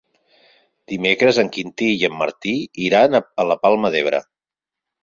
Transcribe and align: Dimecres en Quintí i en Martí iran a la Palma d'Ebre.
Dimecres 0.93 1.39
en 1.43 1.51
Quintí 1.57 1.91
i 1.99 2.09
en 2.09 2.17
Martí 2.25 2.57
iran 2.89 3.21
a 3.23 3.47
la 3.53 3.61
Palma 3.69 3.95
d'Ebre. 3.99 4.27